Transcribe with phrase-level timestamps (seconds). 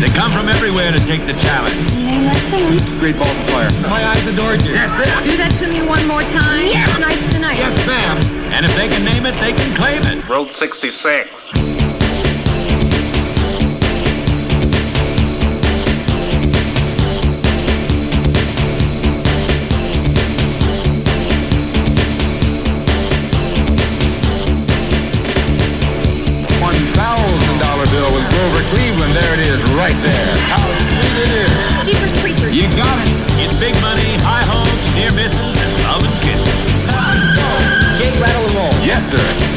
[0.00, 1.74] They come from everywhere to take the challenge.
[2.06, 2.78] Name that tune.
[3.00, 3.68] Great ball player.
[3.90, 4.72] My eyes adored you.
[4.72, 5.30] That's it.
[5.30, 6.70] Do that to me one more time.
[6.70, 6.86] Yeah.
[6.94, 7.58] Tonight's the night.
[7.58, 8.16] Yes, ma'am.
[8.54, 10.22] And if they can name it, they can claim it.
[10.28, 11.57] Road 66.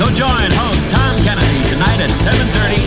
[0.01, 2.80] So join host Tom Kennedy tonight at 7.30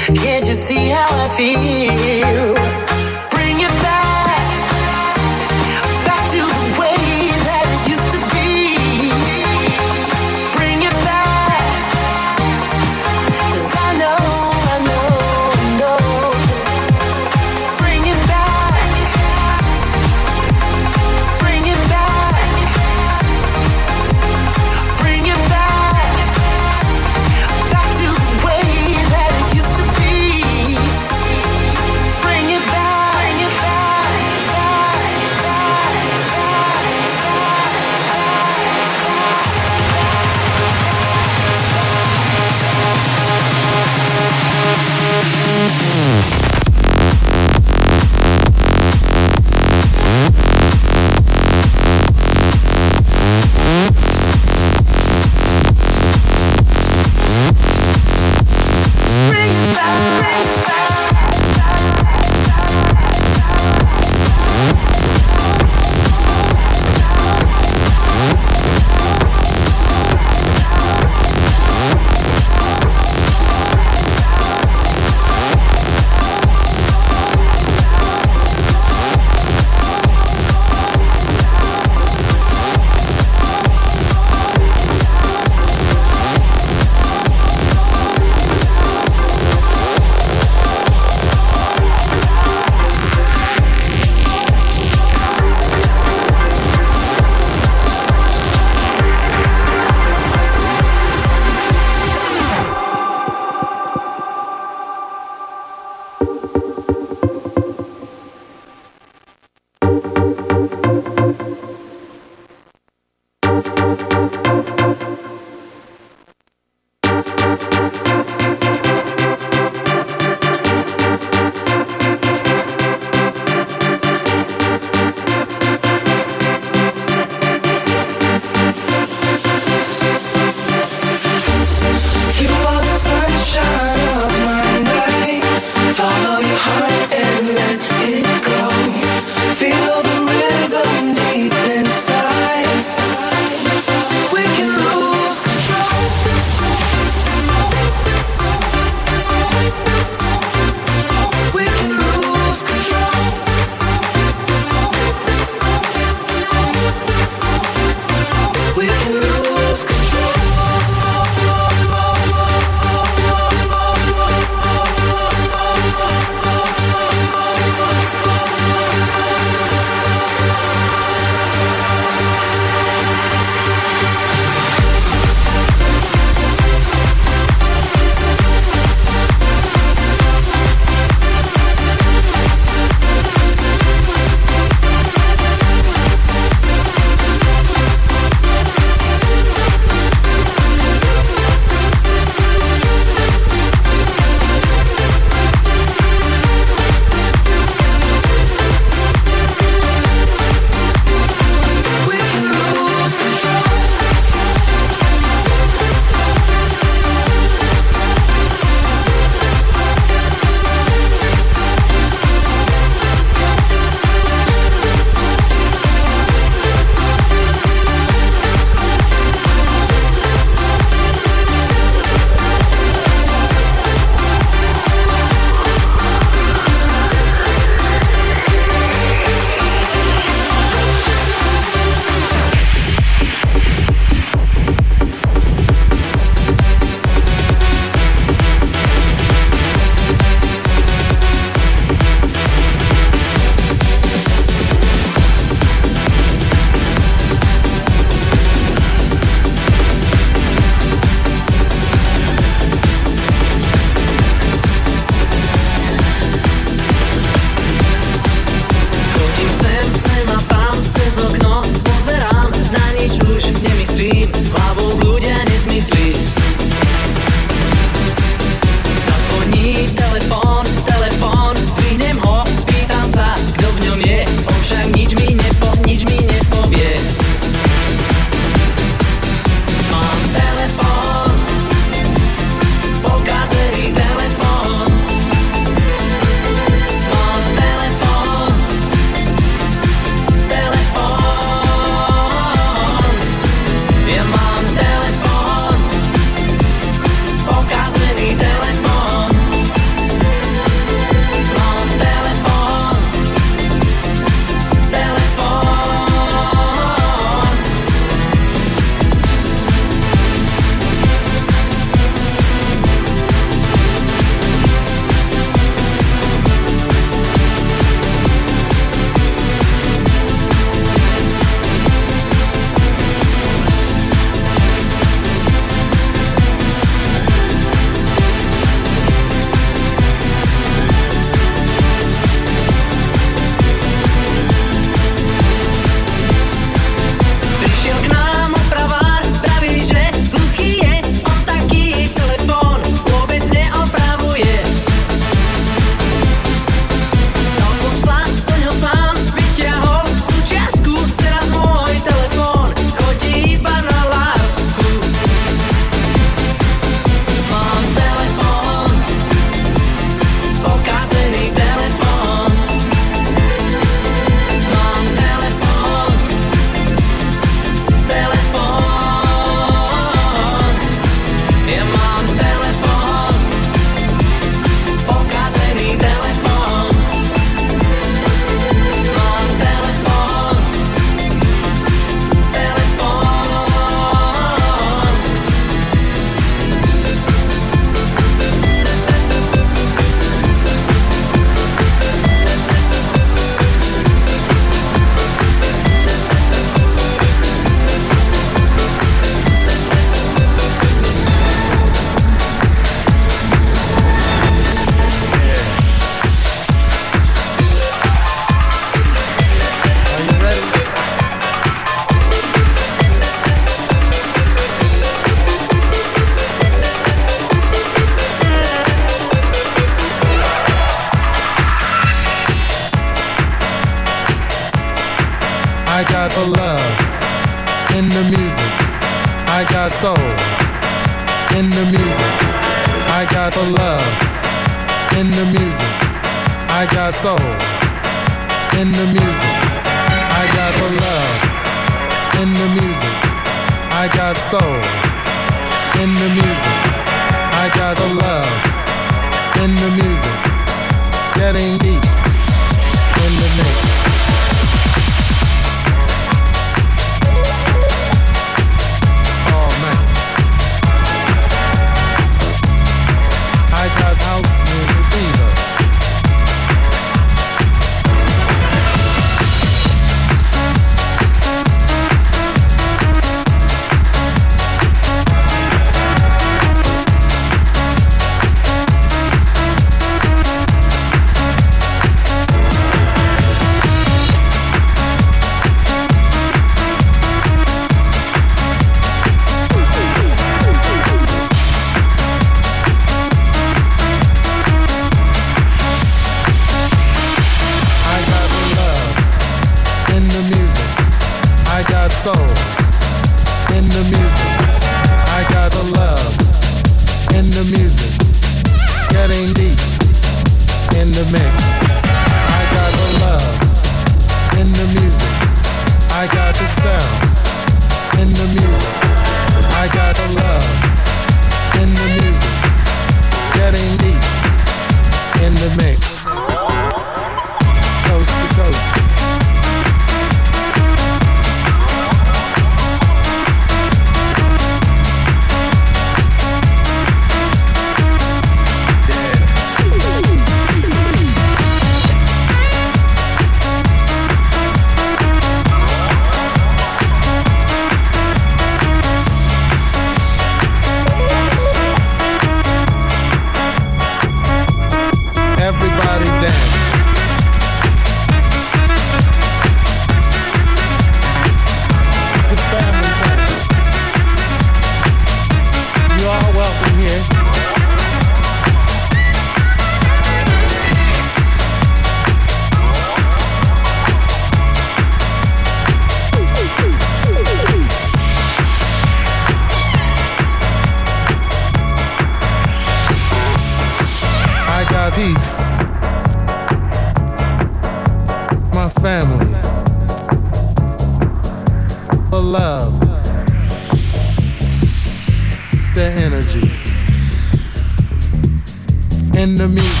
[599.61, 600.00] in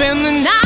[0.00, 0.65] in the night.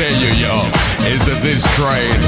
[0.00, 2.18] Tell you, y'all, is that this train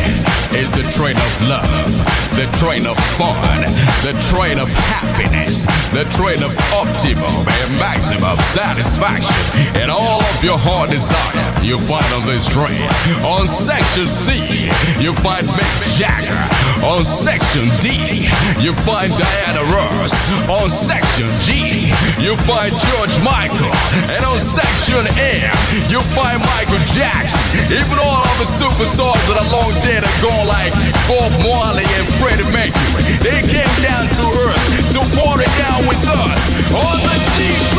[0.57, 1.93] is the train of love,
[2.37, 3.61] the train of fun,
[4.05, 9.37] the train of happiness, the train of optimum and maximum satisfaction,
[9.81, 12.83] and all of your heart desire you find on this train.
[13.25, 14.69] On section C,
[15.01, 16.37] you find Mick Jagger.
[16.83, 18.27] On section D,
[18.59, 20.13] you find Diana Ross.
[20.51, 23.71] On section G, you find George Michael.
[24.11, 25.49] And on section M,
[25.89, 27.41] you find Michael Jackson.
[27.71, 30.71] Even all of superstars that are long dead and gone like
[31.11, 33.03] Bob Marley and Freddie Mercury.
[33.19, 34.63] They came down to earth
[34.95, 36.41] to party down with us
[36.71, 37.72] on the G-Train.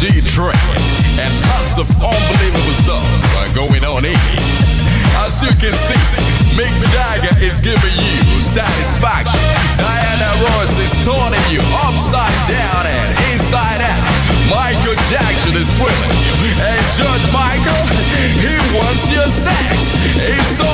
[0.00, 0.56] Of the G train,
[1.20, 3.04] and lots of unbelievable stuff
[3.52, 4.16] going on here.
[5.20, 6.00] As you can see,
[6.56, 9.44] Mick Jagger is giving you satisfaction.
[9.76, 14.00] Diana Ross is turning you upside down and inside out.
[14.48, 16.32] Michael Jackson is thrilling you.
[16.64, 17.84] And George Michael,
[18.40, 19.92] he wants your sex.
[20.16, 20.69] It's all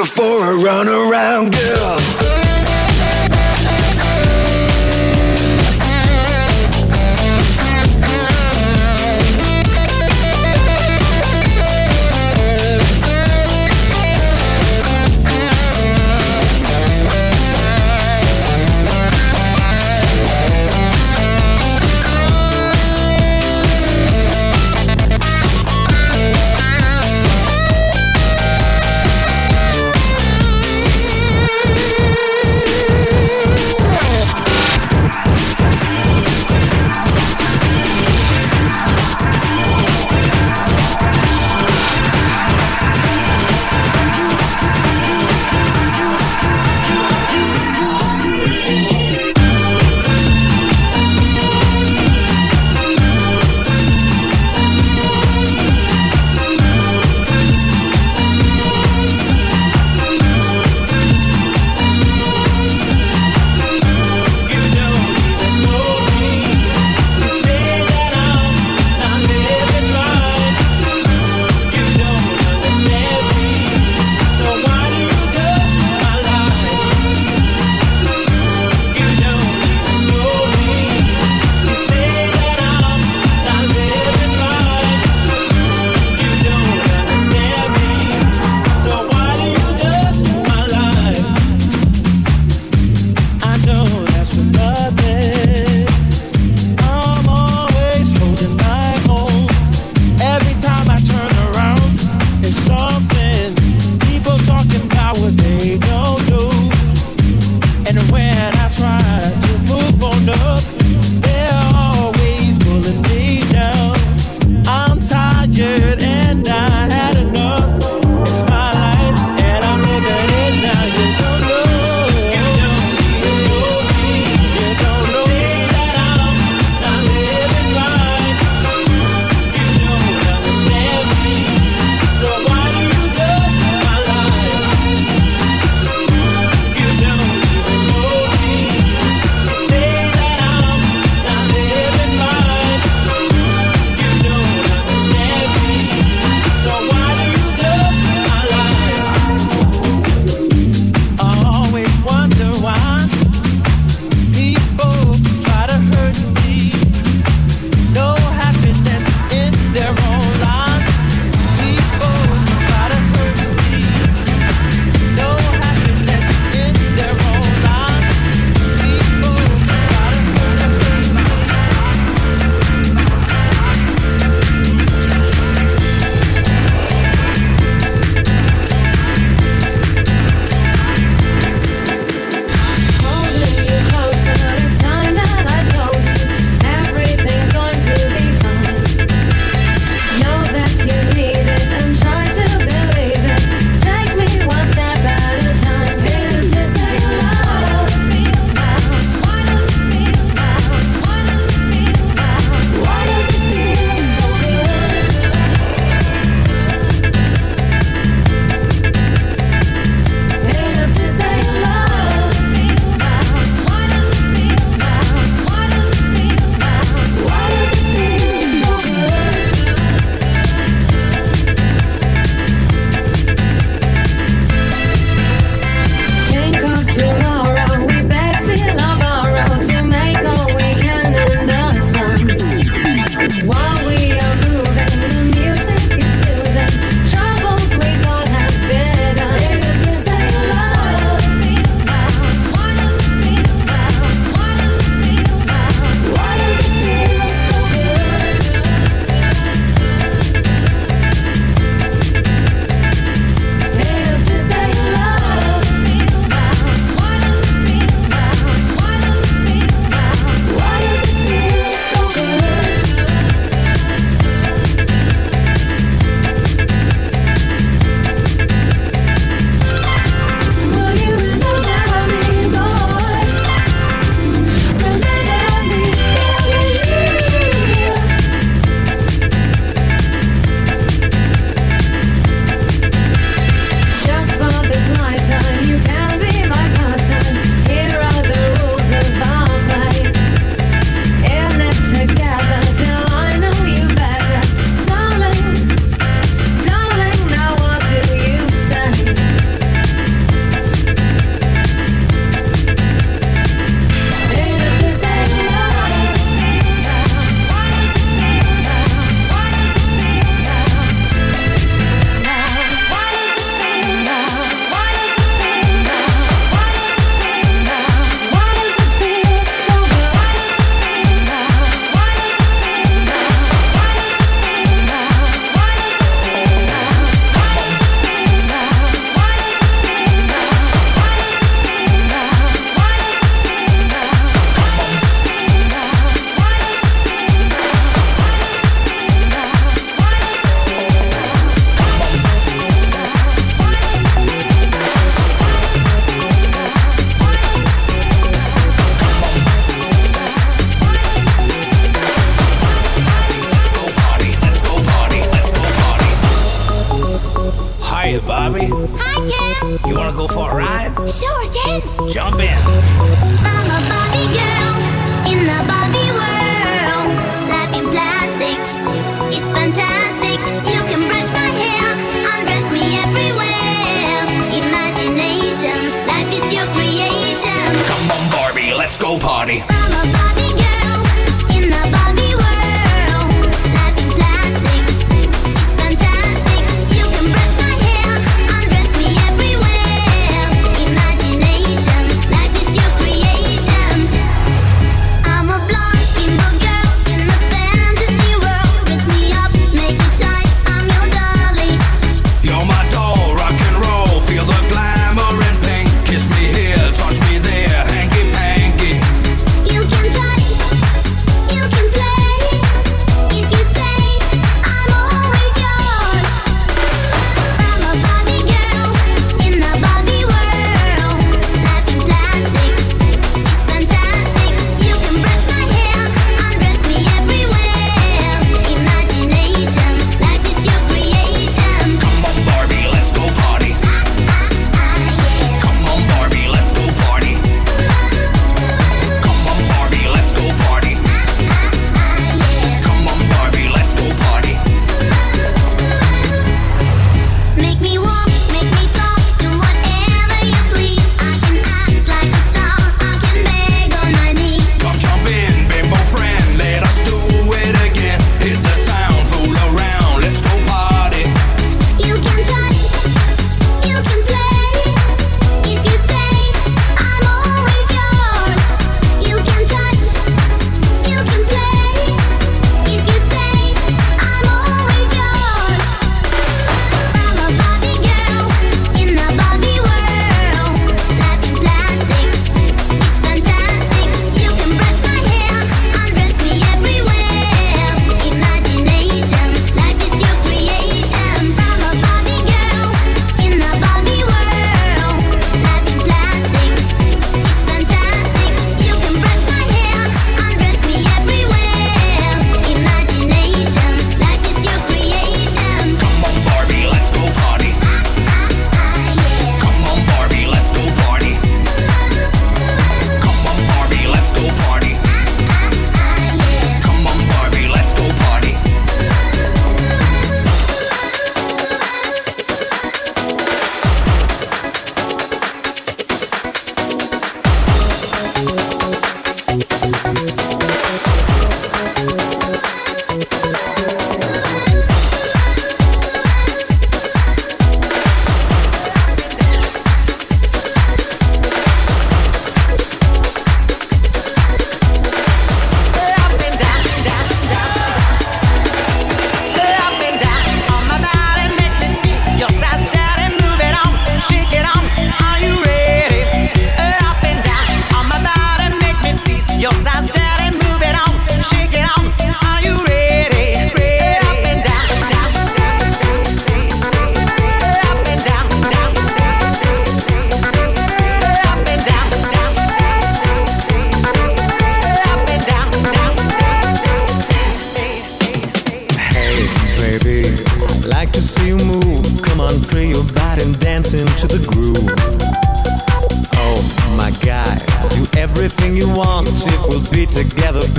[0.00, 2.29] sucker for a runaround girl.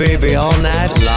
[0.04, 1.11] Baby, all night long.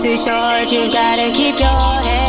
[0.00, 2.27] Too short, you've gotta keep your head.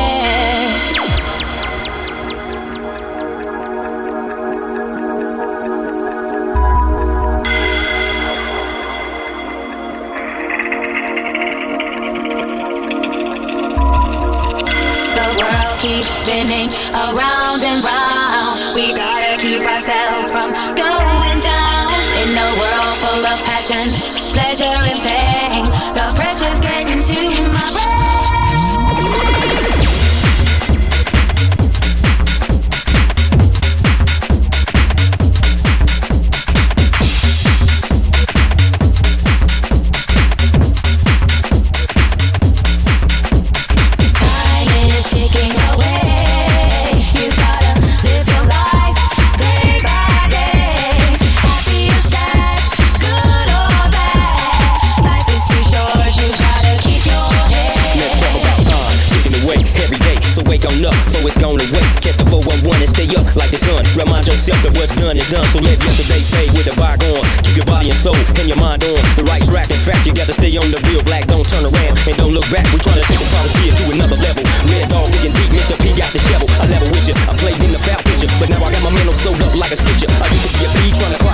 [80.07, 80.21] Like.
[80.21, 81.28] I used to be a bee trying to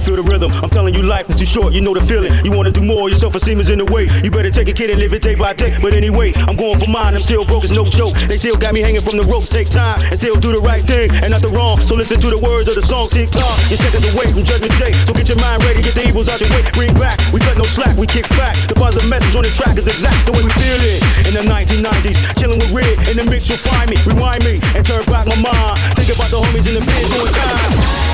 [0.00, 0.50] and feel the rhythm.
[0.64, 2.32] I'm telling you, life is too short, you know the feeling.
[2.44, 4.08] You wanna do more, your self esteem is in the way.
[4.24, 5.76] You better take a kid and live it day by day.
[5.80, 8.16] But anyway, I'm going for mine, I'm still broke, it's no joke.
[8.28, 9.48] They still got me hanging from the ropes.
[9.48, 11.78] Take time and still do the right thing and not the wrong.
[11.78, 13.56] So listen to the words of the song, tick tock.
[13.68, 14.92] You're seconds away from judgment day.
[15.04, 16.64] So get your mind ready, get the evils out your way.
[16.72, 18.56] Bring back, we cut no slack, we kick back.
[18.68, 21.00] The positive message on the track is exact the way we feel it.
[21.28, 23.96] In the 1990s, chilling with Red, in the mix you'll find me.
[24.06, 25.76] Rewind me and turn back my mind.
[25.98, 28.09] Think about the homies in the bed doing time.